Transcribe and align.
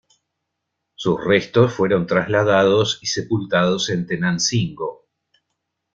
Sus 0.95 1.23
restos 1.23 1.75
fueron 1.75 2.07
trasladados 2.07 2.97
y 3.03 3.05
sepultados 3.05 3.91
en 3.91 4.07
Tenancingo. 4.07 5.05